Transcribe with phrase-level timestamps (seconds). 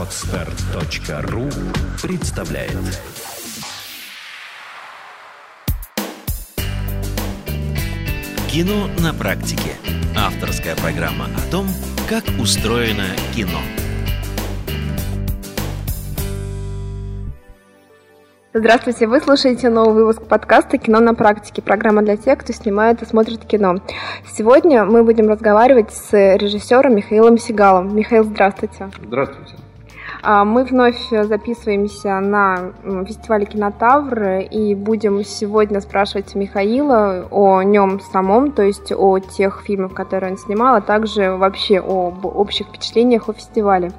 [0.00, 1.42] Отстар.ру
[2.02, 2.72] представляет
[8.50, 9.72] Кино на практике.
[10.16, 11.66] Авторская программа о том,
[12.08, 13.04] как устроено
[13.36, 13.58] кино.
[18.54, 23.04] Здравствуйте, вы слушаете новый выпуск подкаста «Кино на практике», программа для тех, кто снимает и
[23.04, 23.76] смотрит кино.
[24.32, 27.94] Сегодня мы будем разговаривать с режиссером Михаилом Сигалом.
[27.94, 28.88] Михаил, здравствуйте.
[29.04, 29.56] Здравствуйте.
[30.22, 32.72] А, мы вновь записываемся на
[33.06, 39.94] фестивале «Кинотавр» и будем сегодня спрашивать Михаила о нем самом, то есть о тех фильмах,
[39.94, 43.92] которые он снимал, а также вообще об общих впечатлениях о фестивале.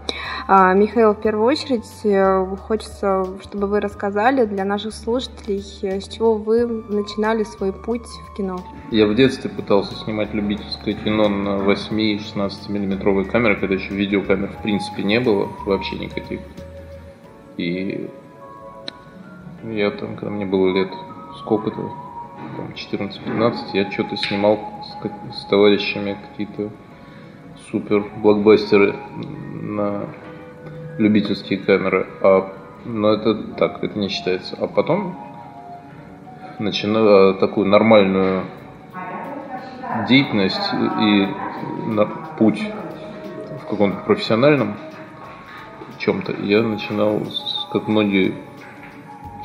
[0.48, 6.36] А, Михаил, в первую очередь э, хочется, чтобы вы рассказали для наших слушателей, с чего
[6.36, 8.60] вы начинали свой путь в кино.
[8.92, 14.62] Я в детстве пытался снимать любительское кино на 8-16 миллиметровой камере, когда еще видеокамер в
[14.62, 16.42] принципе не было вообще никаких никаких.
[17.58, 18.10] И
[19.64, 20.92] я там, когда мне было лет
[21.40, 21.92] сколько-то,
[22.76, 26.70] 14-15, я что-то снимал с, с товарищами какие-то
[27.72, 28.96] супер блокбастеры
[29.62, 30.06] на
[30.98, 32.08] любительские камеры.
[32.22, 32.52] А,
[32.86, 34.58] но это так, это не считается.
[34.60, 35.16] А потом
[36.60, 38.44] начинаю такую нормальную
[40.08, 41.28] деятельность и
[41.88, 42.62] на путь
[43.64, 44.76] в каком-то профессиональном
[46.02, 46.34] чем-то.
[46.44, 47.22] Я начинал,
[47.72, 48.34] как многие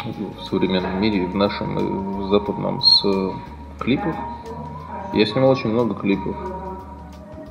[0.05, 3.05] в современном мире, в нашем и в западном, с
[3.79, 4.17] клипов.
[5.13, 6.37] Я снимал очень много клипов,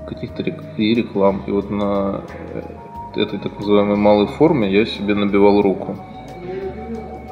[0.08, 1.42] каких-то и реклам.
[1.46, 2.22] И вот на
[3.16, 5.96] этой так называемой малой форме я себе набивал руку.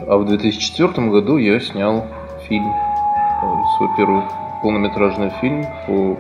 [0.08, 2.06] А в 2004 году я снял
[2.48, 3.46] фильм, э,
[3.78, 4.22] свой первый
[4.62, 6.18] полнометражный фильм по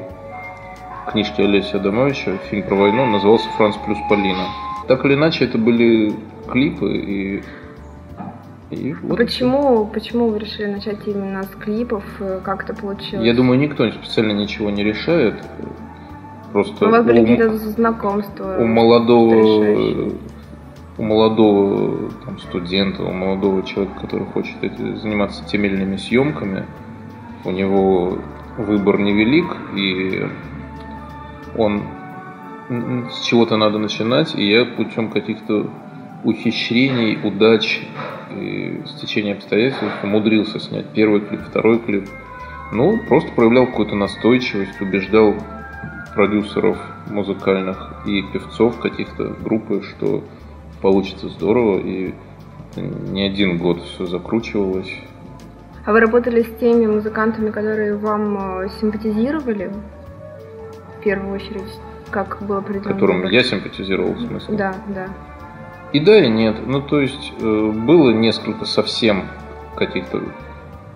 [1.11, 4.47] книжке Олеся Адамовича, фильм про войну, назывался «Франц плюс Полина».
[4.87, 6.13] Так или иначе, это были
[6.51, 7.43] клипы и
[8.71, 12.03] и вот почему, почему вы решили начать именно с клипов?
[12.43, 13.23] Как это получилось?
[13.23, 15.35] Я думаю, никто специально ничего не решает.
[16.51, 18.57] Просто у вас были какие-то знакомства?
[18.59, 20.11] У молодого,
[20.97, 26.65] у молодого там, студента, у молодого человека, который хочет эти, заниматься иными съемками,
[27.45, 28.17] у него
[28.57, 30.27] выбор невелик, и
[31.57, 31.83] он
[33.11, 35.69] с чего-то надо начинать, и я путем каких-то
[36.23, 37.81] ухищрений, удач
[38.31, 42.07] и стечения обстоятельств умудрился снять первый клип, второй клип.
[42.71, 45.35] Ну, просто проявлял какую-то настойчивость, убеждал
[46.15, 46.77] продюсеров
[47.09, 50.23] музыкальных и певцов каких-то группы, что
[50.81, 52.13] получится здорово, и
[52.75, 54.91] не один год все закручивалось.
[55.85, 59.71] А вы работали с теми музыкантами, которые вам э, симпатизировали
[60.97, 61.79] в первую очередь?
[62.13, 62.93] Как было придумано.
[62.93, 64.55] Которым я симпатизировал, в смысле?
[64.55, 65.07] Да, да.
[65.91, 66.57] И да, и нет.
[66.65, 69.23] Ну, то есть, э, было несколько совсем
[69.75, 70.21] каких-то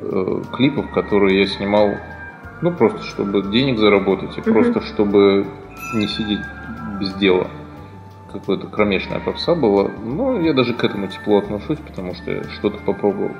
[0.01, 1.89] э, клипов, которые я снимал,
[2.61, 4.53] ну, просто чтобы денег заработать, и угу.
[4.53, 5.47] просто чтобы
[5.95, 6.41] не сидеть
[6.99, 7.47] без дела.
[8.31, 9.89] Какая-то кромешная попса была.
[10.03, 13.31] Но я даже к этому тепло отношусь, потому что я что-то попробовал.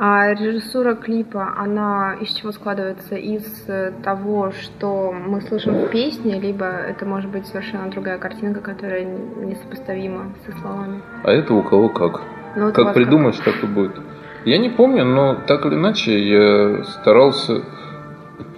[0.00, 3.16] А режиссура клипа, она из чего складывается?
[3.16, 8.60] Из э, того, что мы слышим в песне, либо это может быть совершенно другая картинка,
[8.60, 11.02] которая несопоставима со словами?
[11.24, 12.22] А это у кого как.
[12.54, 13.54] Ну, вот как придумаешь, как.
[13.54, 14.00] так и будет.
[14.44, 17.62] Я не помню, но так или иначе я старался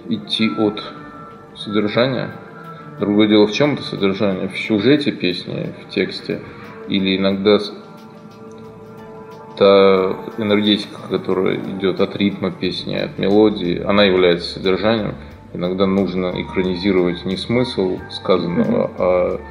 [0.09, 0.83] идти от
[1.55, 2.29] содержания.
[2.99, 4.47] Другое дело в чем это содержание?
[4.47, 6.41] В сюжете песни, в тексте.
[6.87, 7.57] Или иногда
[9.57, 15.15] та энергетика, которая идет от ритма песни, от мелодии, она является содержанием.
[15.53, 19.41] Иногда нужно экранизировать не смысл сказанного, а,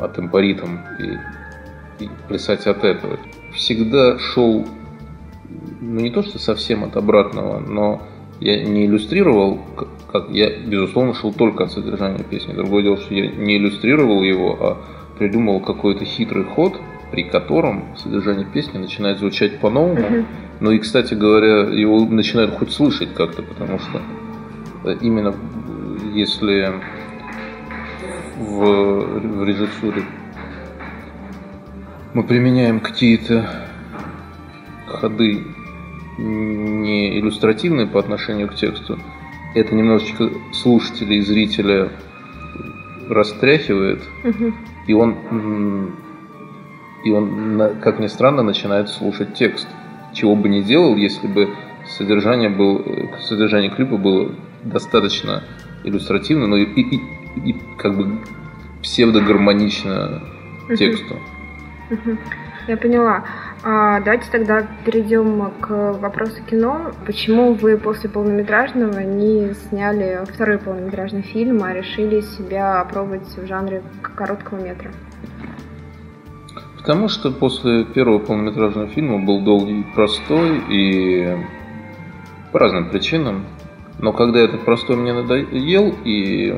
[0.00, 3.18] а темпоритм и, и плясать от этого.
[3.52, 4.64] Всегда шел,
[5.80, 8.02] ну не то что совсем от обратного, но
[8.38, 9.60] я не иллюстрировал,
[10.12, 12.52] как я, безусловно, шел только от содержания песни.
[12.52, 14.76] Другое дело, что я не иллюстрировал его, а
[15.18, 16.80] придумал какой-то хитрый ход–
[17.10, 20.00] при котором содержание песни начинает звучать по-новому.
[20.00, 20.24] Uh-huh.
[20.60, 24.02] Ну и, кстати говоря, его начинают хоть слышать как-то, потому что
[24.84, 25.34] э, именно
[26.14, 26.72] если
[28.38, 30.02] в, в режиссуре
[32.14, 33.66] мы применяем какие-то
[34.86, 35.44] ходы
[36.18, 38.98] не иллюстративные по отношению к тексту,
[39.54, 41.90] это немножечко слушателя и зрителя
[43.08, 44.52] растряхивает, uh-huh.
[44.86, 45.96] и он
[47.06, 49.68] и он, как ни странно, начинает слушать текст.
[50.12, 51.50] Чего бы ни делал, если бы
[51.86, 52.84] содержание, был,
[53.20, 54.32] содержание клипа было
[54.64, 55.44] достаточно
[55.84, 57.00] иллюстративно, но и, и,
[57.44, 58.18] и как бы
[58.82, 60.22] псевдогармонично
[60.76, 61.16] тексту.
[62.66, 63.24] Я поняла.
[63.62, 65.68] А, давайте тогда перейдем к
[66.00, 66.90] вопросу кино.
[67.06, 73.82] Почему вы после полнометражного не сняли второй полнометражный фильм, а решили себя опробовать в жанре
[74.16, 74.90] короткого метра?
[76.86, 81.36] Потому что после первого полнометражного фильма был долгий и простой, и
[82.52, 83.44] по разным причинам.
[83.98, 86.56] Но когда этот простой мне надоел, и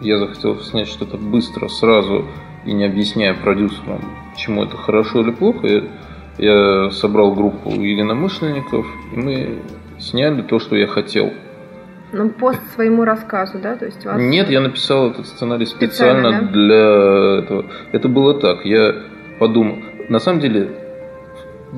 [0.00, 2.26] я захотел снять что-то быстро, сразу,
[2.66, 4.00] и не объясняя продюсерам,
[4.32, 5.84] почему это хорошо или плохо,
[6.38, 9.58] я, собрал группу единомышленников, и мы
[10.00, 11.30] сняли то, что я хотел.
[12.10, 13.76] Ну, по своему рассказу, да?
[13.76, 14.20] То есть вас...
[14.20, 16.52] Нет, я написал этот сценарий специально, специально да?
[16.52, 17.64] для этого.
[17.92, 18.66] Это было так.
[18.66, 19.11] Я
[19.42, 19.78] подумал.
[20.08, 20.70] На самом деле,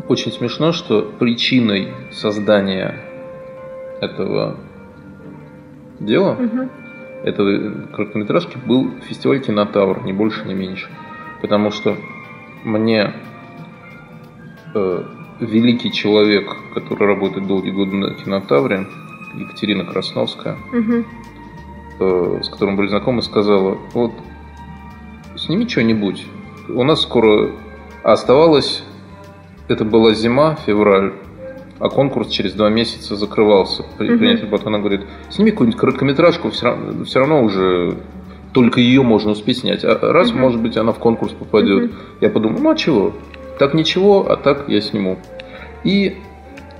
[0.08, 2.96] очень смешно, что причиной создания
[4.00, 4.56] этого
[5.98, 6.68] дела угу
[7.24, 10.90] этой короткометражки был фестиваль Кинотавр, ни больше, ни меньше.
[11.40, 11.96] Потому что
[12.64, 13.14] мне
[14.74, 15.02] э,
[15.40, 18.86] великий человек, который работает долгие годы на Кинотавре,
[19.36, 21.04] Екатерина Красновская, угу.
[22.00, 24.12] э, с которым были знакомы, сказала, вот
[25.36, 26.26] сними что-нибудь.
[26.68, 27.50] У нас скоро
[28.02, 28.82] оставалось,
[29.68, 31.12] это была зима, февраль,
[31.78, 33.84] а конкурс через два месяца закрывался.
[33.98, 34.18] При угу.
[34.18, 37.98] принятии работы она говорит, сними какую-нибудь короткометражку, все равно, все равно уже
[38.52, 39.84] только ее можно успеть снять.
[39.84, 40.38] А раз, угу.
[40.38, 41.84] может быть, она в конкурс попадет.
[41.84, 41.94] Угу.
[42.20, 43.12] Я подумал, ну а чего?
[43.58, 45.18] Так ничего, а так я сниму.
[45.82, 46.16] И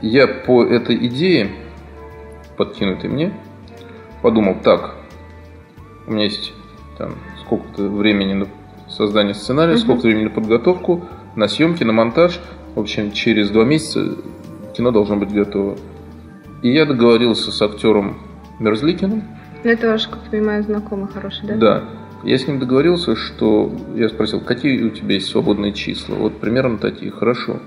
[0.01, 1.51] я по этой идее,
[2.57, 3.33] подкинутой мне,
[4.23, 4.95] подумал, так,
[6.07, 6.53] у меня есть
[6.97, 8.47] там сколько-то времени на
[8.95, 9.81] создание сценария, угу.
[9.81, 11.05] сколько-то времени на подготовку,
[11.37, 12.41] на съемки, на монтаж.
[12.75, 14.17] В общем, через два месяца
[14.77, 15.77] кино должно быть готово.
[16.63, 18.17] И я договорился с актером
[18.59, 19.23] Мерзликиным.
[19.63, 21.57] Ну, это ваш, как понимаю, знакомый хороший, да?
[21.57, 21.85] Да.
[22.25, 26.15] Я с ним договорился, что я спросил, какие у тебя есть свободные числа?
[26.15, 27.61] Вот примерно такие, хорошо.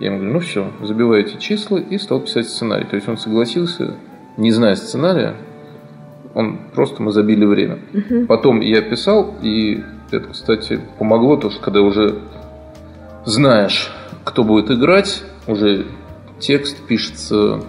[0.00, 2.86] Я ему говорю, ну все, забиваю эти числа и стал писать сценарий.
[2.86, 3.96] То есть он согласился,
[4.36, 5.36] не зная сценария,
[6.34, 7.78] он просто мы забили время.
[7.92, 8.26] Угу.
[8.26, 9.82] Потом я писал, и
[10.16, 12.18] это, кстати, помогло, то, что когда уже
[13.24, 13.90] знаешь,
[14.24, 15.86] кто будет играть, уже
[16.38, 17.62] текст пишется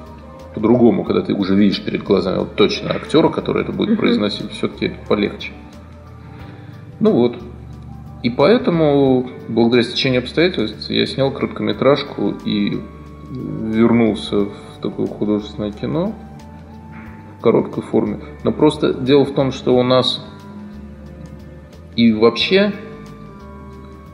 [0.54, 4.88] по-другому, когда ты уже видишь перед глазами вот точно актера, который это будет произносить, все-таки
[4.88, 5.52] это полегче.
[7.00, 7.38] Ну вот.
[8.22, 12.80] И поэтому, благодаря стечению обстоятельств, я снял короткометражку и
[13.32, 14.52] вернулся в
[14.82, 16.14] такое художественное кино
[17.38, 18.20] в короткой форме.
[18.44, 20.26] Но просто дело в том, что у нас
[21.96, 22.74] и вообще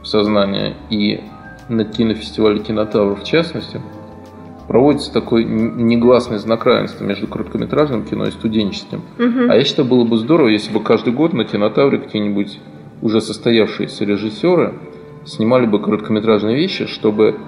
[0.02, 1.22] в сознании, и
[1.70, 3.82] на кинофестивале Кинотавр в частности–
[4.70, 9.02] проводится такой негласный знак равенства между короткометражным кино и студенческим.
[9.18, 9.50] Угу.
[9.50, 12.60] А я считаю, было бы здорово, если бы каждый год на кинотавре какие-нибудь
[13.02, 14.76] уже состоявшиеся режиссеры
[15.26, 17.40] снимали бы короткометражные вещи, чтобы...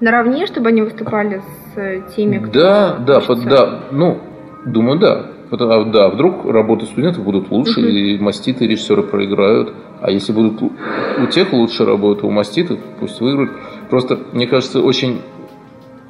[0.00, 1.42] Наравне, чтобы они выступали
[1.74, 2.50] с э, теми, кто...
[2.50, 4.18] Да, да, под, да, ну,
[4.66, 5.26] думаю, да.
[5.50, 7.88] А, да, вдруг работы студентов будут лучше, угу.
[7.88, 9.72] и маститы режиссеры проиграют.
[10.00, 13.52] А если будут у тех лучше работы, у маститов, пусть выиграют.
[13.90, 15.20] Просто, мне кажется, очень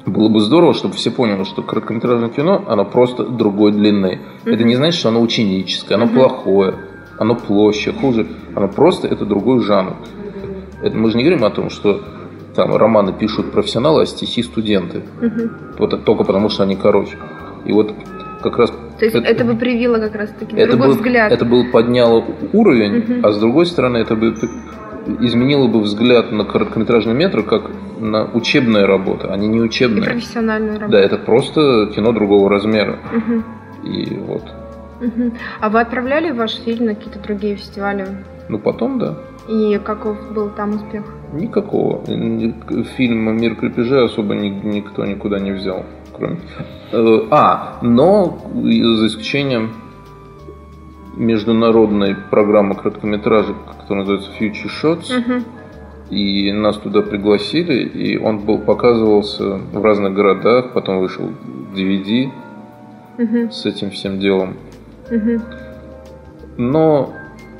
[0.05, 4.19] было бы здорово, чтобы все поняли, что короткометражное кино, оно просто другой длины.
[4.43, 4.53] Mm-hmm.
[4.53, 6.13] Это не значит, что оно ученическое, оно mm-hmm.
[6.13, 6.75] плохое,
[7.17, 8.27] оно площе, хуже.
[8.55, 9.93] Оно просто это другой жанр.
[10.81, 12.01] Это, мы же не говорим о том, что
[12.55, 15.03] там романы пишут профессионалы, а стихи студенты.
[15.21, 15.77] Mm-hmm.
[15.77, 17.17] Вот, только потому, что они короче.
[17.65, 17.93] И вот
[18.41, 21.31] как раз то есть это, это бы привило как раз таки это другой бы, взгляд.
[21.31, 24.35] Это бы подняло уровень, uh а с другой стороны это бы
[25.21, 30.03] изменило бы взгляд на короткометражный метр как на учебная работа, а не не учебная.
[30.03, 30.91] И профессиональную работу.
[30.91, 32.99] Да, это просто кино другого размера.
[33.15, 33.89] Угу.
[33.89, 34.43] И вот.
[35.01, 35.31] Угу.
[35.61, 38.05] А вы отправляли ваш фильм на какие-то другие фестивали?
[38.49, 39.17] Ну, потом, да.
[39.47, 41.05] И каков был там успех?
[41.33, 42.03] Никакого.
[42.97, 45.85] Фильм «Мир крепежей» особо никто никуда не взял.
[46.19, 46.39] Кроме...
[46.91, 49.71] Э, а, но за исключением
[51.15, 55.09] международной программы короткометражек, которая называется Future Shots.
[55.09, 55.43] Uh-huh.
[56.09, 61.29] И нас туда пригласили, и он был показывался в разных городах, потом вышел
[61.75, 62.31] DVD
[63.17, 63.51] uh-huh.
[63.51, 64.55] с этим всем делом.
[65.09, 65.39] Uh-huh.
[66.57, 67.13] Но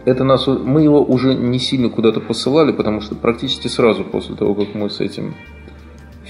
[0.06, 4.56] это нас, мы его уже не сильно куда-то посылали, потому что практически сразу после того,
[4.56, 5.36] как мы с этим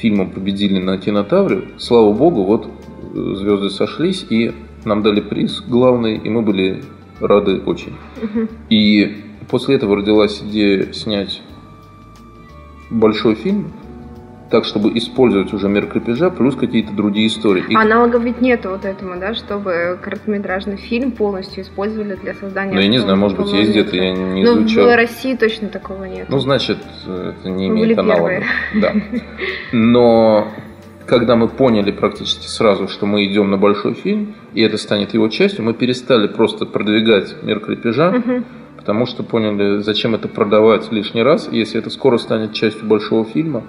[0.01, 2.67] фильмом победили на кинотавре, слава богу, вот
[3.13, 4.53] э, звезды сошлись, и
[4.85, 6.83] нам дали приз главный, и мы были
[7.19, 7.93] рады очень.
[8.21, 8.47] Угу.
[8.69, 11.41] И после этого родилась идея снять
[12.89, 13.71] большой фильм
[14.49, 17.63] так, чтобы использовать уже мир крепежа, плюс какие-то другие истории.
[17.69, 17.75] И...
[17.75, 22.73] Аналогов ведь нету вот этому, да, чтобы короткометражный фильм полностью использовали для создания...
[22.73, 24.85] Ну, я не знаю, может быть, есть где-то, я не Но изучал.
[24.85, 26.27] в России точно такого нет.
[26.29, 28.43] Ну, значит, это не имеет аналогов.
[28.75, 28.93] Да.
[29.71, 30.47] Но
[31.05, 35.27] когда мы поняли практически сразу, что мы идем на большой фильм, и это станет его
[35.27, 38.43] частью, мы перестали просто продвигать мир крепежа, угу.
[38.77, 43.63] потому что поняли, зачем это продавать лишний раз, если это скоро станет частью большого фильма.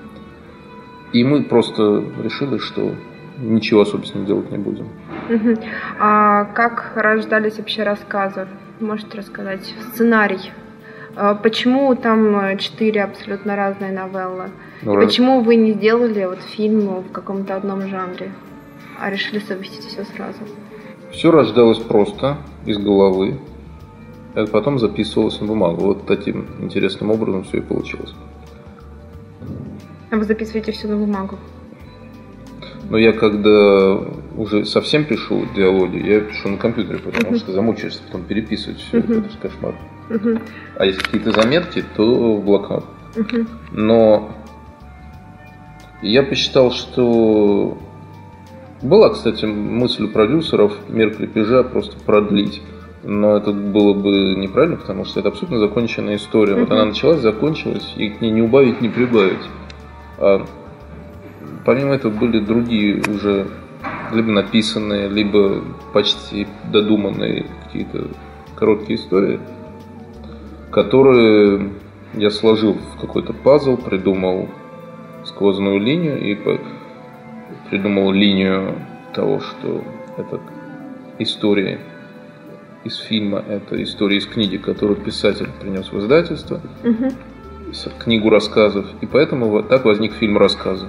[1.12, 2.95] И мы просто решили, что
[3.38, 4.87] ничего ним делать не будем.
[5.29, 5.57] Угу.
[5.99, 8.47] А как рождались вообще рассказы?
[8.81, 10.52] Можете рассказать сценарий?
[11.17, 14.50] А почему там четыре абсолютно разные новеллы?
[14.83, 18.33] Ну, почему вы не сделали вот фильм в каком-то одном жанре,
[19.00, 20.38] а решили совместить все сразу?
[21.11, 23.40] Все рождалось просто из головы,
[24.35, 25.83] а потом записывалось на бумагу.
[25.83, 28.14] Вот таким интересным образом все и получилось.
[30.11, 31.38] А вы записываете все на бумагу?
[32.88, 34.00] Но я когда
[34.37, 37.38] уже совсем пишу диалоги, я пишу на компьютере, потому uh-huh.
[37.38, 39.05] что замучаешься потом переписывать все uh-huh.
[39.05, 39.75] это, это же кошмар.
[40.09, 40.43] Uh-huh.
[40.76, 42.85] А если какие-то заметки, то в блокнот.
[43.14, 43.47] Uh-huh.
[43.71, 44.31] Но
[46.02, 47.79] я посчитал, что
[48.83, 52.61] была, кстати, мысль у продюсеров мир крепежа просто продлить.
[53.05, 56.55] Но это было бы неправильно, потому что это абсолютно законченная история.
[56.55, 56.61] Uh-huh.
[56.61, 59.47] Вот она началась, закончилась, и к ней не убавить, не прибавить.
[60.21, 60.45] А
[61.65, 63.49] помимо этого были другие уже
[64.12, 65.62] либо написанные, либо
[65.93, 68.09] почти додуманные какие-то
[68.55, 69.41] короткие истории,
[70.71, 71.71] которые
[72.15, 74.49] я сложил в какой-то пазл, придумал
[75.25, 76.37] сквозную линию и
[77.71, 78.75] придумал линию
[79.15, 79.83] того, что
[80.17, 80.41] это
[81.19, 81.79] история
[82.85, 86.61] из фильма, это история из книги, которую писатель принес в издательство.
[86.83, 87.11] Угу
[87.99, 90.87] книгу рассказов, и поэтому вот так возник фильм рассказы.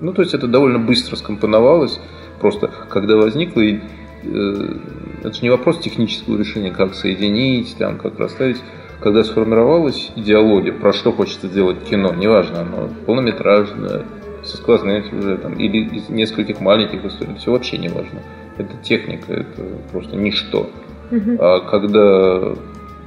[0.00, 2.00] Ну, то есть это довольно быстро скомпоновалось,
[2.40, 3.80] просто когда возникло, и,
[4.24, 4.76] э,
[5.22, 8.58] это же не вопрос технического решения, как соединить, там, как расставить.
[9.00, 14.04] Когда сформировалась идеология, про что хочется сделать кино, неважно, оно полнометражное,
[14.44, 18.20] со сквозными сюжетом, или из нескольких маленьких историй, все вообще не важно.
[18.58, 19.62] Это техника, это
[19.92, 20.70] просто ничто.
[21.10, 21.36] Угу.
[21.38, 22.54] А когда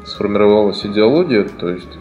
[0.06, 1.98] сформировалась идеология, то есть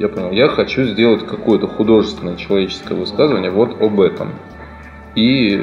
[0.00, 4.30] я понял, я хочу сделать какое-то художественное человеческое высказывание вот об этом.
[5.14, 5.60] И...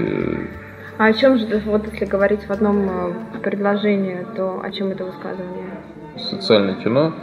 [1.00, 5.06] А о чем же, вот если говорить в одном э, предложении, то о чем это
[5.06, 5.72] высказывание?
[6.18, 7.14] Социальное кино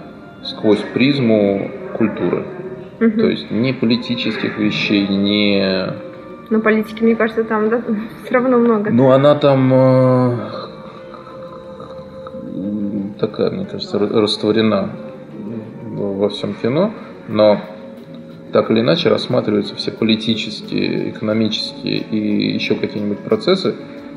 [0.43, 2.47] сквозь призму культуры.
[3.01, 3.11] Угу.
[3.13, 5.87] То есть не политических вещей, не...
[6.51, 7.81] Но политики, мне кажется, там да,
[8.25, 8.91] все равно много.
[8.91, 10.37] Ну, она там э,
[13.21, 14.91] такая, мне кажется, растворена
[16.25, 16.93] во всем кино,
[17.29, 17.61] но
[18.53, 23.75] так или иначе рассматриваются все политические, экономические и еще какие-нибудь процессы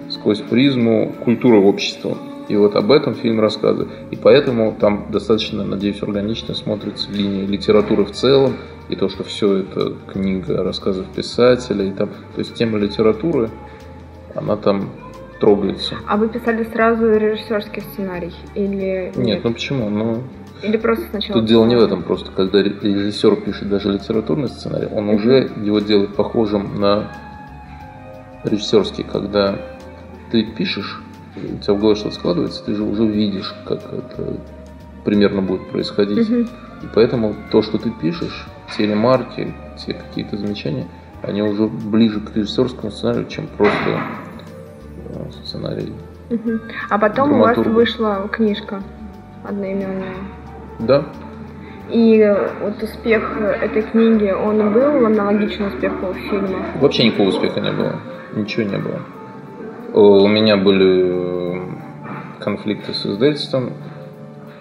[0.09, 2.17] сквозь призму культуры общества.
[2.47, 3.89] И вот об этом фильм рассказывает.
[4.11, 8.53] И поэтому там достаточно, надеюсь, органично смотрится линия литературы в целом,
[8.87, 11.91] и то, что все это книга рассказов писателей.
[11.91, 13.49] Там, то есть тема литературы,
[14.33, 14.91] она там
[15.39, 15.95] трогается.
[16.07, 18.33] А вы писали сразу режиссерский сценарий?
[18.55, 19.17] Или нет?
[19.17, 19.89] Нет, ну почему?
[19.89, 20.23] Ну,
[20.61, 21.39] или просто сначала?
[21.39, 25.79] Тут дело не в этом, просто когда режиссер пишет даже литературный сценарий, он уже его
[25.79, 27.11] делает похожим на
[28.43, 29.55] режиссерский, когда
[30.31, 31.01] ты пишешь,
[31.35, 34.37] у тебя в голове что-то складывается, ты же уже видишь, как это
[35.05, 36.29] примерно будет происходить.
[36.29, 40.85] И поэтому то, что ты пишешь, те ремарки, те какие-то замечания,
[41.23, 44.01] они уже ближе к режиссерскому сценарию, чем просто
[45.09, 45.93] э, сценарий.
[46.89, 48.83] А потом у вас вышла книжка
[49.43, 50.13] одноименная.
[50.79, 51.05] Да.
[51.89, 56.65] И вот успех этой книги, он был аналогичен успеху фильма?
[56.81, 57.95] Вообще никакого успеха не было.
[58.35, 59.01] Ничего не было.
[59.93, 61.61] У меня были
[62.39, 63.71] конфликты с издательством,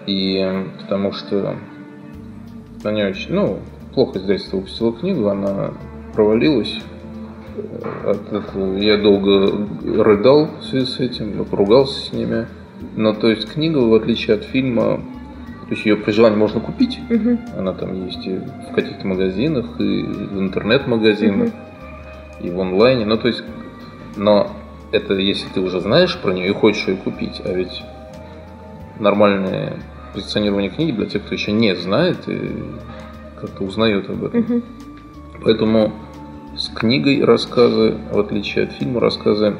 [0.05, 1.55] и потому что
[2.83, 3.59] они очень, ну,
[3.93, 5.71] плохо издательство выпустило книгу, она
[6.13, 6.79] провалилась.
[8.05, 9.51] От этого я долго
[10.03, 12.47] рыдал в связи с этим, поругался с ними.
[12.95, 15.01] Но то есть книга, в отличие от фильма,
[15.67, 16.97] то есть ее при желании можно купить.
[17.09, 17.37] Угу.
[17.57, 22.47] Она там есть и в каких-то магазинах, и в интернет-магазинах, угу.
[22.47, 23.05] и в онлайне.
[23.05, 23.43] Ну, то есть,
[24.15, 24.49] но
[24.93, 27.83] это если ты уже знаешь про нее и хочешь ее купить, а ведь
[28.97, 29.73] нормальное
[30.13, 32.63] позиционирование книги для тех, кто еще не знает и
[33.39, 34.39] как-то узнает об этом.
[34.39, 34.61] Угу.
[35.43, 35.91] Поэтому
[36.55, 39.57] с книгой рассказы, в отличие от фильма, рассказы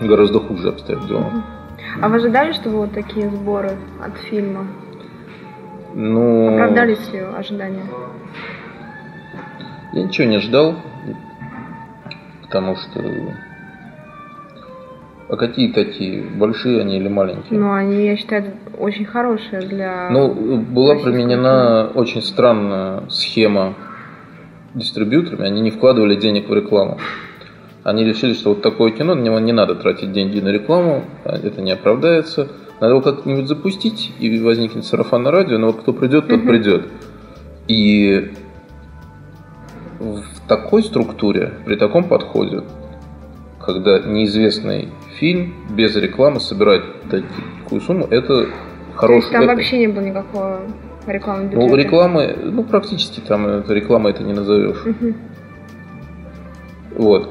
[0.00, 1.44] гораздо хуже обстоят дела.
[2.00, 4.66] А вы ожидали, что вот такие сборы от фильма?
[5.94, 6.54] Ну...
[6.54, 7.84] Оправдались ли ожидания?
[9.92, 10.76] Я ничего не ждал.
[12.42, 13.00] Потому что
[15.32, 16.22] а какие такие?
[16.22, 17.58] Большие они или маленькие?
[17.58, 20.10] Ну, они, я считаю, очень хорошие для...
[20.10, 22.00] Ну, была применена кино.
[22.02, 23.72] очень странная схема
[24.74, 25.46] дистрибьюторами.
[25.46, 26.98] Они не вкладывали денег в рекламу.
[27.82, 31.36] Они решили, что вот такое кино, на него не надо тратить деньги на рекламу, а
[31.36, 32.48] это не оправдается.
[32.82, 36.88] Надо его как-нибудь запустить, и возникнет сарафан на радио, но вот кто придет, тот придет.
[37.68, 38.32] И
[40.00, 42.64] в такой структуре, при таком подходе,
[43.60, 44.88] когда неизвестный
[45.20, 48.48] фильм без рекламы собирать такую сумму, это
[48.96, 49.30] хороший...
[49.30, 50.62] То есть там вообще не было никакого
[51.06, 51.66] рекламы бюджета?
[51.68, 54.84] Ну, рекламы, ну, практически там это, реклама это не назовешь.
[54.84, 55.14] Угу.
[56.96, 57.30] Вот.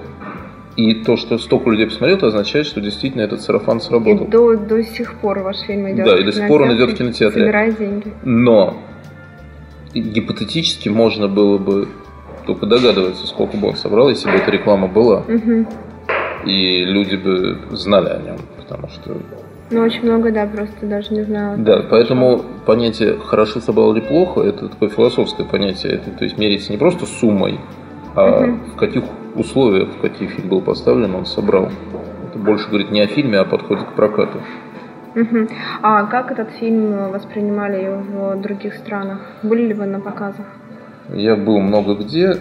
[0.78, 4.26] И то, что столько людей посмотрел, это означает, что действительно этот сарафан сработал.
[4.26, 6.92] И до, до сих пор ваш фильм идет Да, и до сих пор он идет
[6.92, 7.42] в кинотеатре.
[7.42, 8.14] Собирает деньги.
[8.24, 8.78] Но
[9.94, 11.90] гипотетически можно было бы
[12.46, 15.20] только догадываться, сколько бы он собрал, если бы эта реклама была.
[15.28, 15.68] Угу
[16.46, 19.18] и люди бы знали о нем, потому что...
[19.70, 21.56] Ну, очень много, да, просто даже не знала.
[21.58, 25.94] Да, поэтому понятие «хорошо собрал или плохо»– это такое философское понятие.
[25.94, 27.60] Это, то есть меряется не просто суммой,
[28.14, 28.60] а угу.
[28.74, 29.04] в каких
[29.36, 31.70] условиях, в каких фильм был поставлен, он собрал.
[32.30, 34.40] Это больше говорит не о фильме, а о подходе к прокату.
[35.16, 35.48] Угу.
[35.82, 39.20] А как этот фильм воспринимали в других странах?
[39.44, 40.46] Были ли вы на показах?
[41.14, 42.38] Я был много где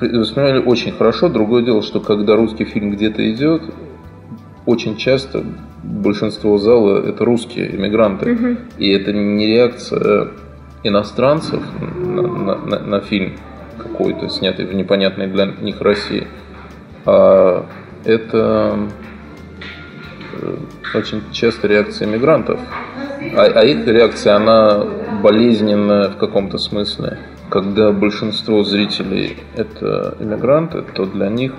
[0.00, 1.28] воспринимали очень хорошо.
[1.28, 3.62] Другое дело, что когда русский фильм где-то идет,
[4.66, 5.44] очень часто
[5.82, 8.32] большинство зала это русские иммигранты.
[8.32, 8.56] Угу.
[8.78, 10.28] И это не реакция
[10.82, 13.34] иностранцев на, на, на, на фильм
[13.84, 16.26] какой-то, снятый в непонятной для них России,
[17.06, 17.66] а
[18.04, 18.78] это
[20.40, 20.56] э,
[20.94, 22.58] очень часто реакция иммигрантов.
[23.36, 24.84] А, а их реакция, она
[25.22, 27.18] болезненная в каком-то смысле
[27.54, 31.52] когда большинство зрителей это иммигранты, то для них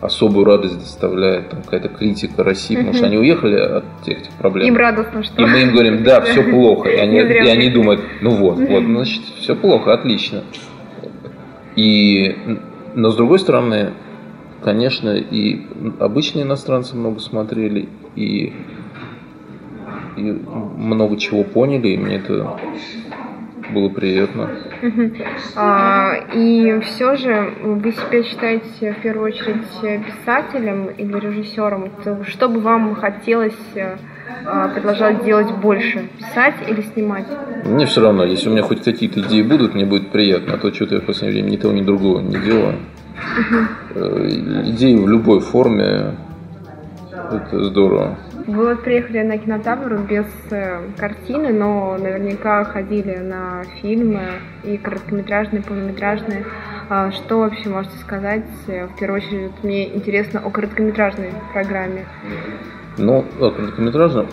[0.00, 4.66] особую радость доставляет там, какая-то критика России, потому что они уехали от тех, тех проблем.
[4.66, 5.40] Им радостно, что...
[5.40, 6.88] И мы им говорим, да, все плохо.
[6.88, 10.42] И они, и они думают, ну вот, вот, значит, все плохо, отлично.
[11.76, 12.36] И,
[12.94, 13.92] но с другой стороны,
[14.62, 15.62] конечно, и
[15.98, 18.52] обычные иностранцы много смотрели, и,
[20.16, 22.58] и много чего поняли, и мне это
[23.72, 24.50] было приятно.
[25.56, 31.90] А, и все же вы себя считаете в первую очередь писателем или режиссером?
[32.26, 33.98] Что бы вам хотелось а,
[34.74, 36.08] продолжать делать больше?
[36.18, 37.26] Писать или снимать?
[37.64, 40.72] Мне все равно, если у меня хоть какие-то идеи будут, мне будет приятно, а то
[40.72, 42.76] что-то я в последнее время ни того, ни другого не делаю.
[43.38, 44.68] Угу.
[44.70, 46.14] Идеи в любой форме,
[47.30, 48.18] это здорово.
[48.46, 54.20] Вы вот приехали на кинотавр без э, картины, но наверняка ходили на фильмы
[54.64, 56.44] и короткометражные, и полнометражные.
[56.90, 58.44] А что вообще можете сказать?
[58.66, 62.04] Э, в первую очередь мне интересно о короткометражной программе.
[62.96, 64.26] Ну, о короткометражном?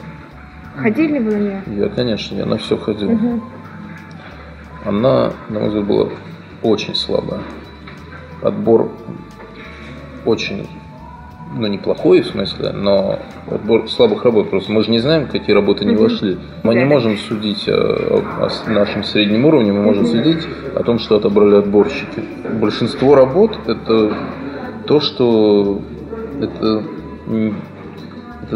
[0.76, 1.63] Ходили вы на нее?
[1.67, 3.12] Я, конечно, я на все ходил.
[3.12, 3.41] Угу.
[4.86, 6.10] Она, на мой взгляд, была
[6.62, 7.41] очень слабая.
[8.41, 8.91] Отбор
[10.26, 10.67] очень
[11.56, 13.19] ну, неплохой в смысле, но
[13.50, 14.71] отбор слабых работ просто.
[14.71, 16.38] Мы же не знаем, какие работы не вошли.
[16.63, 21.17] Мы не можем судить о, о нашем среднем уровне, мы можем судить о том, что
[21.17, 22.24] отобрали отборщики.
[22.60, 24.13] Большинство работ это
[24.88, 25.82] то, что
[26.41, 26.84] это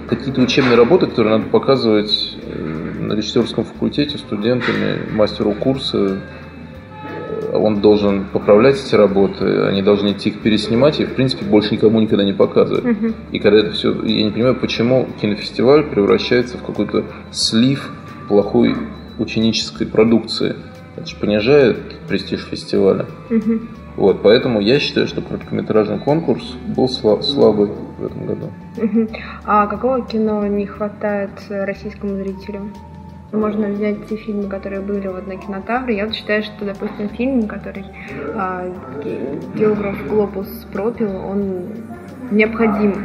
[0.02, 6.20] какие-то учебные работы, которые надо показывать э, на режиссерском факультете студентами, мастеру курса,
[7.54, 12.00] он должен поправлять эти работы, они должны идти их переснимать и, в принципе, больше никому
[12.00, 12.86] никогда не показывать.
[12.86, 13.14] Угу.
[13.32, 13.94] И когда это все...
[14.04, 17.92] Я не понимаю, почему кинофестиваль превращается в какой-то слив
[18.28, 18.76] плохой
[19.18, 20.56] ученической продукции.
[20.98, 21.78] Это же понижает
[22.08, 23.06] престиж фестиваля.
[23.30, 23.60] Угу.
[23.96, 28.50] Вот, поэтому я считаю, что короткометражный конкурс был слабый в этом году.
[29.46, 32.72] А какого кино не хватает российскому зрителю?
[33.32, 35.98] Можно взять те фильмы, которые были вот на кинотавре.
[35.98, 37.84] Я вот считаю, что, допустим, фильм, который
[38.34, 38.72] а,
[39.56, 41.66] «Географ Глобус пропил», он
[42.32, 42.96] необходим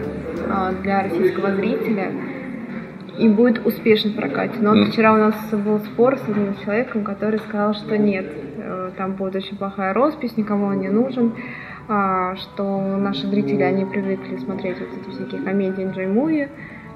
[0.49, 2.13] а, для российского зрителя
[3.21, 4.55] и будет успешен в прокате.
[4.61, 8.91] Но вот вчера у нас был спор с одним человеком, который сказал, что нет, э,
[8.97, 11.35] там будет очень плохая роспись, никому он не нужен,
[11.89, 16.49] а, что наши зрители, они привыкли смотреть вот эти всякие комедии Джей Муви,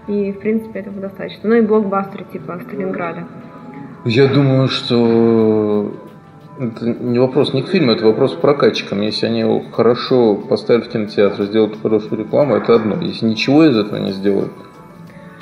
[0.06, 1.48] и, в принципе, этого достаточно.
[1.48, 3.24] Ну и блокбастеры типа Сталинграда.
[4.04, 5.94] Я думаю, что
[6.58, 9.00] это не вопрос не к фильму, это вопрос к прокатчикам.
[9.00, 12.96] Если они его хорошо поставят в кинотеатр, сделают хорошую рекламу, это одно.
[13.00, 14.52] Если ничего из этого не сделают,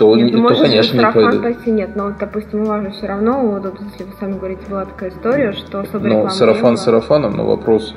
[0.03, 1.43] то, нет, не, ну, то конечно, не пойдут.
[1.43, 4.85] пойти нет, но допустим, у вас же все равно, вот, если вы сами говорите, была
[4.85, 7.95] такая история, что особо Ну, сарафан сарафаном, но вопрос,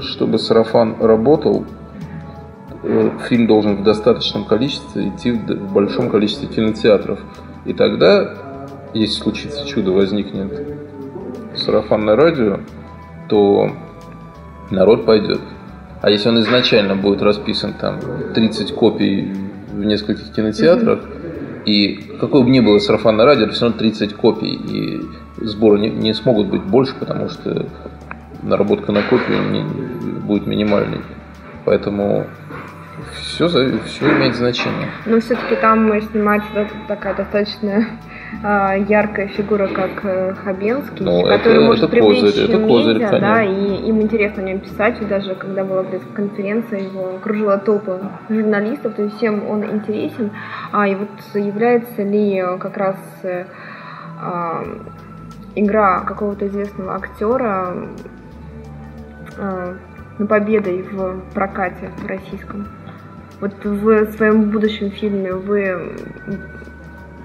[0.00, 1.64] чтобы сарафан работал,
[2.82, 7.20] э, фильм должен в достаточном количестве идти в большом количестве кинотеатров.
[7.66, 8.34] И тогда,
[8.92, 10.66] если случится чудо, возникнет
[11.54, 12.58] сарафанное радио,
[13.28, 13.70] то
[14.72, 15.40] народ пойдет.
[16.02, 18.00] А если он изначально будет расписан там
[18.34, 19.32] 30 копий
[19.72, 21.17] в нескольких кинотеатрах, mm-hmm.
[21.68, 25.00] И какое бы ни было сарафанное радио, все равно 30 копий, и
[25.36, 27.66] сборы не, не смогут быть больше, потому что
[28.42, 29.62] наработка на копию не,
[30.20, 31.02] будет минимальной.
[31.66, 32.26] Поэтому
[33.20, 34.88] все, все имеет значение.
[35.04, 37.86] Но все-таки там снимается такая достаточно
[38.42, 43.20] яркая фигура, как э, Хабенский, ну, который это, может это привлечь козырь, это козырь, медиа,
[43.20, 47.98] да, и им интересно о нем писать, и даже когда была пресс-конференция, его окружила толпа
[48.28, 50.30] журналистов, то есть всем он интересен.
[50.72, 53.46] А и вот является ли как раз э,
[54.20, 54.64] а,
[55.54, 57.74] игра какого-то известного актера
[59.38, 59.74] а,
[60.18, 62.68] на победой в прокате российском?
[63.40, 65.94] Вот в своем будущем фильме вы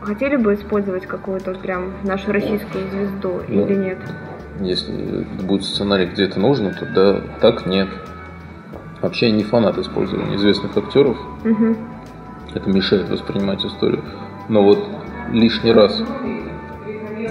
[0.04, 3.98] хотели бы использовать какую-то прям нашу российскую звезду ну, или нет?
[4.60, 7.90] Если будет сценарий, где это нужно, то да, так нет.
[9.02, 11.18] Вообще я не фанат использования известных актеров.
[11.44, 11.76] Угу.
[12.54, 14.04] Это мешает воспринимать историю.
[14.48, 14.88] Но вот
[15.32, 16.02] лишний раз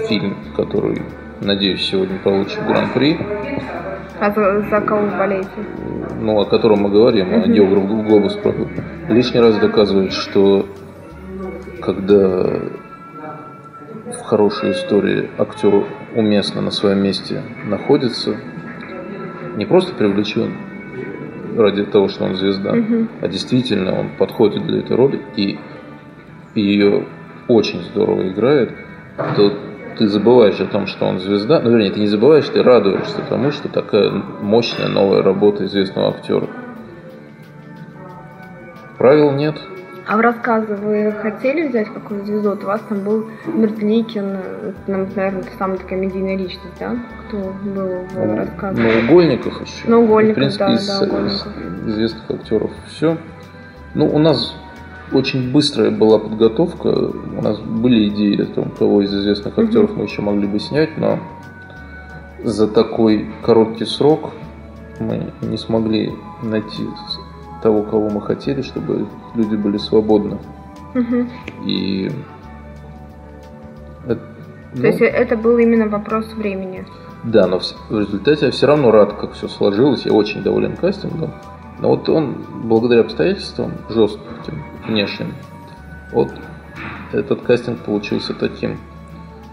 [0.07, 1.01] фильм, который,
[1.41, 3.17] надеюсь, сегодня получит гран-при.
[4.19, 5.49] А за, за кого вы болеете?
[6.19, 8.37] Ну, о котором мы говорим, о географ глобус
[9.09, 10.65] лишний раз доказывает, что
[11.83, 12.59] когда
[14.11, 18.37] в хорошей истории актер уместно на своем месте находится,
[19.57, 20.53] не просто привлечен
[21.57, 23.07] ради того, что он звезда, uh-huh.
[23.21, 25.59] а действительно он подходит для этой роли и,
[26.55, 27.05] и ее
[27.47, 28.71] очень здорово играет,
[29.35, 29.53] то
[29.97, 31.59] ты забываешь о том, что он звезда.
[31.59, 36.47] Ну, вернее, ты не забываешь, ты радуешься тому, что такая мощная новая работа известного актера.
[38.97, 39.55] Правил нет.
[40.05, 42.49] А в рассказы вы хотели взять какую-то звезду?
[42.49, 44.37] Вот у вас там был Мертликин,
[44.85, 46.97] наверное, это самая такая медийная личность, да?
[47.27, 48.81] Кто был в ну, рассказе?
[48.81, 49.87] Ну, Угольников еще.
[49.87, 51.47] Ну, Угольников, в принципе, да, из, да, Угольников.
[51.47, 53.17] из известных актеров все.
[53.93, 54.53] Ну, у нас
[55.13, 56.87] очень быстрая была подготовка.
[56.87, 59.97] У нас были идеи о том, кого из известных актеров mm-hmm.
[59.97, 61.19] мы еще могли бы снять, но
[62.43, 64.31] за такой короткий срок
[64.99, 66.83] мы не смогли найти
[67.63, 70.37] того, кого мы хотели, чтобы люди были свободны.
[70.93, 71.27] Угу.
[71.65, 72.11] И
[74.05, 74.21] это,
[74.75, 76.85] ну, То есть это был именно вопрос времени.
[77.23, 80.05] Да, но в результате я все равно рад, как все сложилось.
[80.05, 81.31] Я очень доволен кастингом.
[81.79, 85.33] Но вот он, благодаря обстоятельствам жестким, внешним,
[86.11, 86.29] вот
[87.13, 88.77] этот кастинг получился таким.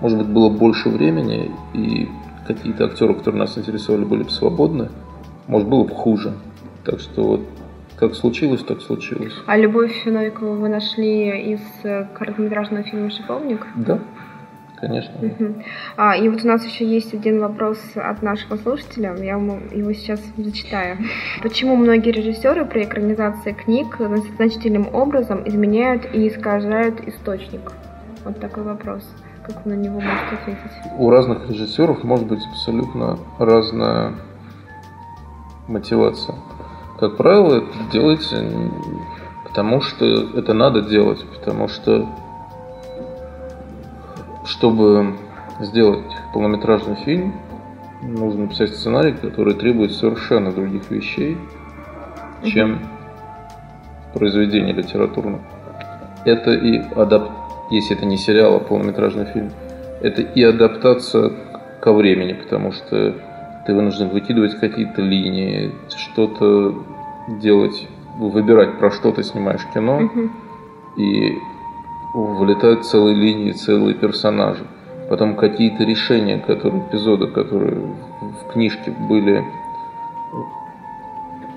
[0.00, 2.08] Может быть, было больше времени, и
[2.46, 4.88] какие-то актеры, которые нас интересовали, были бы свободны.
[5.46, 6.32] Может, было бы хуже.
[6.84, 7.40] Так что вот
[8.00, 9.34] как случилось, так случилось.
[9.46, 13.66] А Любовь Новикову вы нашли из э, короткометражного фильма «Шиповник»?
[13.76, 13.98] Да,
[14.76, 15.14] конечно.
[15.20, 15.62] Угу.
[15.98, 20.20] А, и вот у нас еще есть один вопрос от нашего слушателя, я его сейчас
[20.38, 20.96] зачитаю.
[21.42, 23.98] Почему многие режиссеры при экранизации книг
[24.36, 27.72] значительным образом изменяют и искажают источник?
[28.24, 29.06] Вот такой вопрос.
[29.46, 30.92] Как вы на него можете ответить?
[30.98, 34.14] У разных режиссеров может быть абсолютно разная
[35.68, 36.36] мотивация.
[37.00, 38.44] Как правило, это делается
[39.44, 42.06] потому, что это надо делать, потому что
[44.44, 45.16] чтобы
[45.60, 47.34] сделать полнометражный фильм,
[48.02, 51.38] нужно писать сценарий, который требует совершенно других вещей,
[52.44, 52.80] чем
[54.12, 55.40] произведение литературное.
[56.26, 57.30] Это и адап...
[57.70, 59.50] если это не сериал, а полнометражный фильм,
[60.02, 61.32] это и адаптация
[61.80, 63.14] ко времени, потому что
[63.66, 66.82] ты вынужден выкидывать какие-то линии, что-то
[67.38, 67.88] делать,
[68.18, 70.30] выбирать, про что ты снимаешь кино, угу.
[70.96, 71.38] и
[72.14, 74.66] вылетают целые линии, целые персонажи.
[75.08, 77.74] Потом какие-то решения, которые, эпизоды, которые
[78.20, 79.44] в книжке были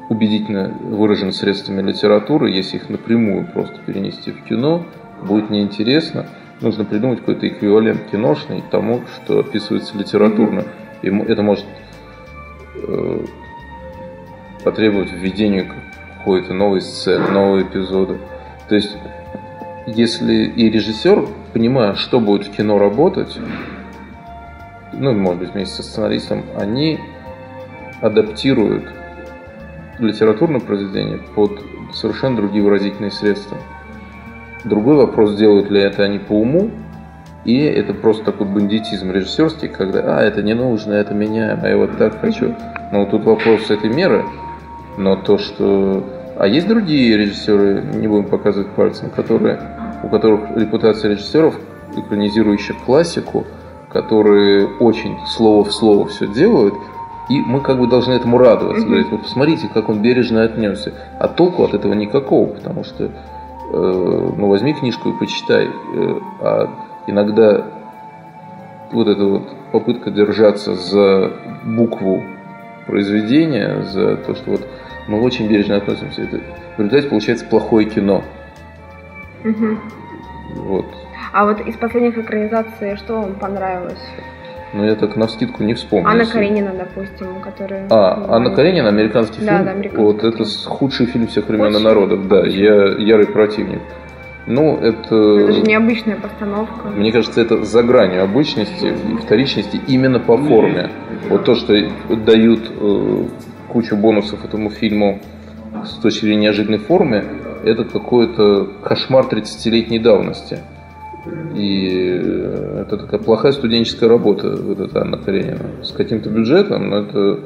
[0.10, 4.84] убедительно выражены средствами литературы, если их напрямую просто перенести в кино,
[5.22, 6.28] будет неинтересно.
[6.62, 10.64] Нужно придумать какой-то эквивалент киношный тому, что описывается литературно.
[11.02, 11.66] И это может
[14.64, 15.70] потребовать введения
[16.18, 18.18] какой-то новой сцены, нового эпизода.
[18.70, 18.96] То есть,
[19.86, 23.38] если и режиссер, понимая, что будет в кино работать,
[24.94, 27.00] ну, может быть, вместе со сценаристом, они
[28.02, 28.86] адаптируют
[30.00, 31.62] литературное произведение под
[31.94, 33.58] совершенно другие выразительные средства.
[34.64, 36.72] Другой вопрос, делают ли это они по уму,
[37.44, 41.76] и это просто такой бандитизм режиссерский, когда, а, это не нужно, это меняем, а я
[41.76, 42.56] вот так хочу.
[42.94, 44.24] Но тут вопрос этой меры–
[44.98, 46.04] но то, что
[46.38, 49.60] А есть другие режиссеры, не будем показывать пальцем, которые,
[50.04, 51.56] у которых репутация режиссеров,
[51.96, 53.46] экранизирующих классику,
[53.92, 56.74] которые очень слово в слово все делают,
[57.30, 58.86] и мы как бы должны этому радоваться.
[58.86, 60.94] Говорить, вот посмотрите, как он бережно отнесся.
[61.20, 65.68] А толку от этого никакого, потому что э, ну возьми книжку и почитай.
[65.68, 66.70] Э, а
[67.08, 67.66] иногда
[68.92, 71.32] вот эта вот попытка держаться за
[71.64, 72.24] букву
[72.88, 74.68] произведения, за то, что вот
[75.08, 76.40] мы очень бережно относимся, это
[76.78, 78.24] в результате получается плохое кино.
[79.44, 79.78] Угу.
[80.56, 80.86] Вот.
[81.34, 84.00] А вот из последних экранизаций что вам понравилось?
[84.74, 86.08] Ну, я так на скидку не вспомню.
[86.08, 86.34] Анна если...
[86.34, 87.86] Каренина, допустим, которая...
[87.92, 89.66] А, Анна Каренина, американский да, фильм?
[89.66, 90.04] Да, американский.
[90.04, 90.34] Вот фильм.
[90.34, 93.82] это худший фильм всех времен и народов, да, я ярый противник.
[94.46, 95.16] Ну, это...
[95.16, 96.90] Это же необычная постановка.
[96.90, 100.90] Мне кажется, это за гранью обычности и вторичности именно по форме.
[101.30, 101.74] Вот то, что
[102.10, 103.24] дают э,
[103.70, 105.22] кучу бонусов этому фильму
[105.86, 107.24] с точки зрения неожиданной формы,
[107.64, 110.60] это какой-то кошмар 30-летней давности.
[111.56, 115.66] И э, это такая плохая студенческая работа, вот эта Анна Каренина.
[115.82, 117.40] С каким-то бюджетом, но это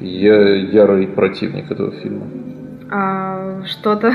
[0.00, 2.26] я ярый противник этого фильма.
[2.90, 4.12] А что-то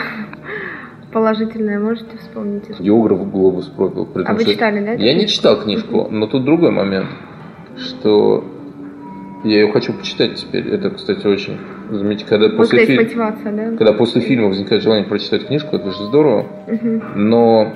[1.11, 2.79] положительное можете вспомнить?
[2.79, 4.07] Географ глобус пропил.
[4.25, 4.93] А вы читали, да?
[4.93, 7.07] Я не читал книжку, но тут другой момент,
[7.77, 8.43] что
[9.43, 10.67] я ее хочу почитать теперь.
[10.69, 11.57] Это, кстати, очень
[11.89, 12.29] замечательно.
[12.29, 13.77] Когда вот после, фильма, мотивация, да?
[13.77, 16.45] когда после фильма возникает желание прочитать книжку, это же здорово.
[16.67, 17.01] Угу.
[17.15, 17.73] Но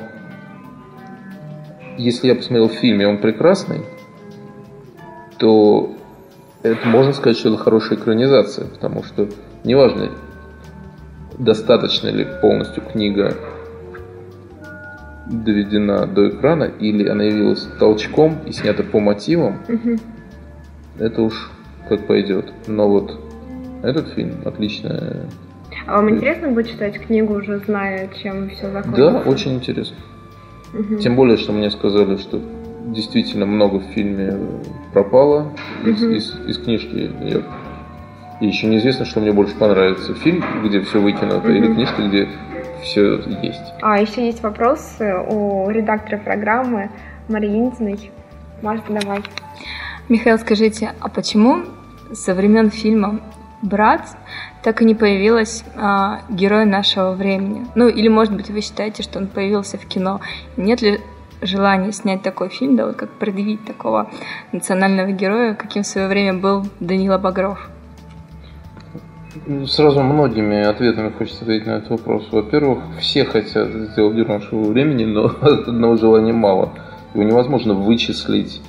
[1.97, 3.81] если я посмотрел фильм, и он прекрасный,
[5.37, 5.91] то
[6.63, 9.27] это можно сказать, что это хорошая экранизация, потому что
[9.63, 10.09] неважно,
[11.41, 13.33] достаточно ли полностью книга
[15.27, 19.97] доведена до экрана, или она явилась толчком и снята по мотивам, угу.
[20.99, 21.51] это уж
[21.89, 22.53] как пойдет.
[22.67, 23.19] Но вот
[23.81, 25.25] этот фильм отличная.
[25.87, 29.11] А вам интересно будет читать книгу, уже зная, чем все закончится?
[29.11, 29.97] Да, очень интересно.
[30.73, 30.97] Угу.
[30.97, 32.39] Тем более, что мне сказали, что
[32.87, 34.37] действительно много в фильме
[34.93, 35.89] пропало угу.
[35.89, 37.09] из, из, из книжки.
[37.23, 37.41] Я...
[38.41, 40.15] И еще неизвестно, что мне больше понравится.
[40.15, 41.49] Фильм, где все выкинуто, угу.
[41.49, 42.27] или книжка, где
[42.83, 43.61] все есть.
[43.81, 46.89] А, еще есть вопрос у редактора программы
[47.29, 48.11] Марии Интиной.
[48.61, 49.21] Марта, давай.
[50.09, 51.63] Михаил, скажите, а почему
[52.13, 53.21] со времен фильма
[53.61, 54.01] «Брат»
[54.63, 57.67] так и не появилась а, герой нашего времени.
[57.75, 60.19] Ну, или, может быть, вы считаете, что он появился в кино.
[60.57, 60.99] Нет ли
[61.41, 64.09] желания снять такой фильм, да, вот как предъявить такого
[64.51, 67.69] национального героя, каким в свое время был Данила Багров?
[69.65, 72.27] Сразу многими ответами хочется ответить на этот вопрос.
[72.31, 76.73] Во-первых, все хотят сделать героя нашего времени, но одного желания мало.
[77.13, 78.61] Его невозможно вычислить.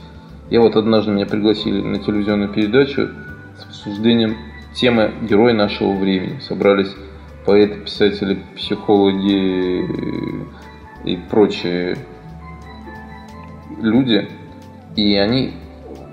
[0.50, 3.08] Я вот однажды меня пригласили на телевизионную передачу
[3.58, 4.36] с обсуждением
[4.72, 6.38] темы герои нашего времени.
[6.38, 6.94] Собрались
[7.44, 9.84] поэты, писатели, психологи
[11.04, 11.96] и прочие
[13.80, 14.28] люди.
[14.94, 15.54] И они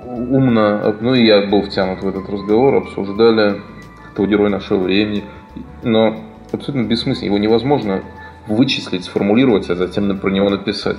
[0.07, 3.61] умно, ну и я был втянут в этот разговор, обсуждали
[4.11, 5.23] этого героя нашего времени.
[5.83, 6.17] Но
[6.51, 8.03] абсолютно бессмысленно, его невозможно
[8.47, 10.97] вычислить, сформулировать, а затем про него написать.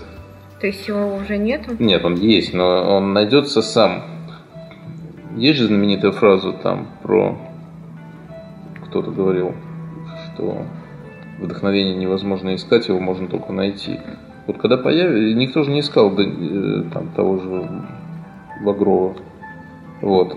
[0.61, 1.81] То есть его уже нет?
[1.81, 4.03] Нет, он есть, но он найдется сам.
[5.37, 7.39] Есть же знаменитая фраза там про
[8.85, 9.55] кто-то говорил,
[10.27, 10.65] что
[11.39, 13.99] вдохновение невозможно искать, его можно только найти.
[14.47, 17.69] Вот когда появится, никто же не искал э, там, того же
[18.65, 19.15] Багрова.
[20.03, 20.37] Вот.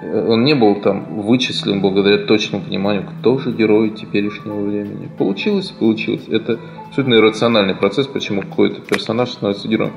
[0.00, 5.10] Он не был там вычислен благодаря точному пониманию, кто же герой теперешнего времени.
[5.18, 6.28] Получилось, получилось.
[6.28, 9.92] Это абсолютно иррациональный процесс, почему какой-то персонаж становится героем.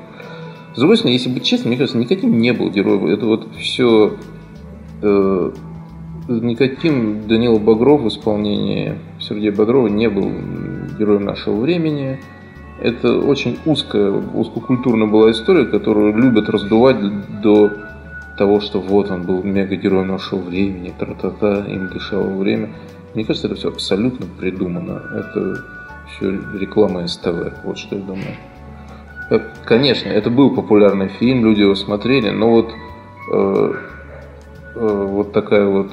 [0.74, 3.06] С другой стороны, если быть честным, мне кажется, никаким не был героем.
[3.06, 4.16] Это вот все
[5.02, 5.52] э,
[6.28, 10.30] никаким Данила Багров в исполнении Сергея Бодрова не был
[10.98, 12.18] героем нашего времени.
[12.80, 16.96] Это очень узкая, узкокультурная была история, которую любят раздувать
[17.40, 17.70] до
[18.36, 22.70] того, что вот он был мега-героем нашего времени, тра-та-та, им дышало время.
[23.14, 25.02] Мне кажется, это все абсолютно придумано.
[25.14, 25.64] Это
[26.10, 28.36] все реклама СТВ, вот что я думаю.
[29.30, 32.72] Э, конечно, это был популярный фильм, люди его смотрели, но вот,
[33.32, 33.72] э,
[34.76, 35.90] э, вот такая вот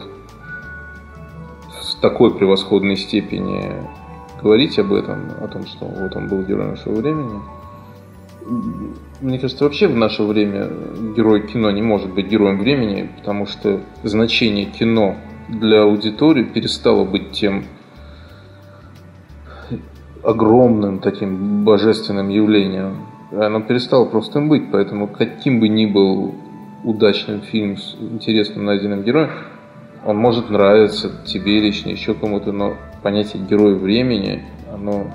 [2.02, 3.74] такой превосходной степени
[4.42, 7.40] говорить об этом, о том, что вот он был героем нашего времени.
[9.22, 10.70] Мне кажется, вообще в наше время
[11.16, 15.16] герой кино не может быть героем времени, потому что значение кино
[15.50, 17.66] для аудитории перестало быть тем
[20.24, 23.06] огромным таким божественным явлением.
[23.32, 26.34] Оно перестало просто им быть, поэтому каким бы ни был
[26.84, 29.30] удачным фильм с интересным найденным героем,
[30.06, 35.08] он может нравиться тебе лично, еще кому-то, но понятие героя времени, оно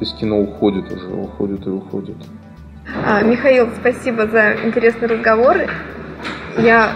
[0.00, 2.16] из кино уходит уже, уходит и уходит.
[3.04, 5.56] А, Михаил, спасибо за интересный разговор.
[6.58, 6.92] Я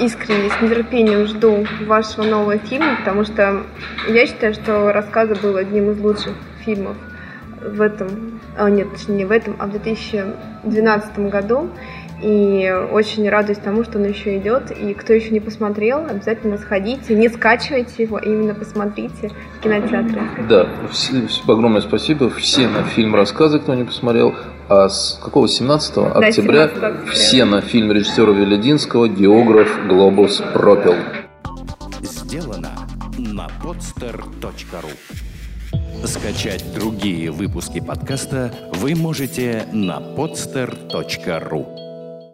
[0.00, 3.64] искренне с нетерпением жду вашего нового фильма, потому что
[4.08, 6.34] я считаю, что «Рассказы» был одним из лучших
[6.64, 6.96] фильмов
[7.60, 11.70] в этом, а, нет, точнее не в этом, а в 2012 году.
[12.22, 14.70] И очень радуюсь тому, что он еще идет.
[14.70, 17.14] И кто еще не посмотрел, обязательно сходите.
[17.14, 20.22] Не скачивайте его, а именно посмотрите в кинотеатре.
[20.48, 22.30] Да, все, огромное спасибо.
[22.30, 24.34] Все на фильм «Рассказы», кто не посмотрел.
[24.68, 25.48] А с какого?
[25.48, 27.12] 17 да, октября 17 октября.
[27.12, 29.68] все на фильм режиссера Велединского «Географ.
[29.88, 30.94] Глобус пропил».
[32.02, 32.70] Сделано
[33.18, 34.90] на podster.ru
[36.06, 41.81] Скачать другие выпуски подкаста вы можете на podster.ru